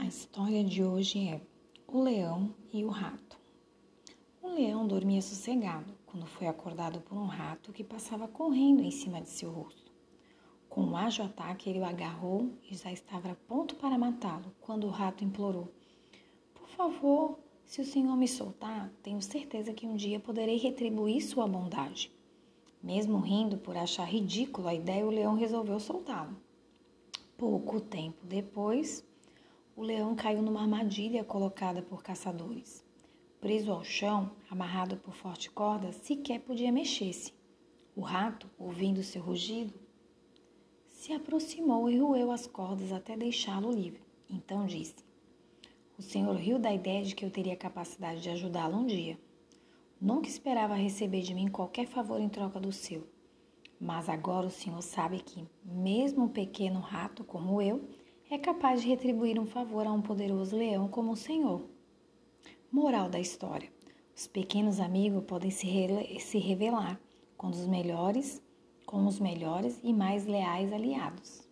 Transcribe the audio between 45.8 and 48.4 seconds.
O senhor riu da ideia de que eu teria capacidade de